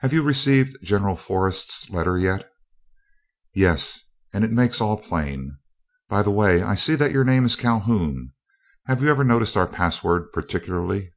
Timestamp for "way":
6.32-6.60